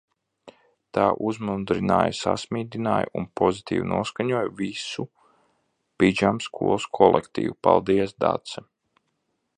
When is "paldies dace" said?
7.69-8.69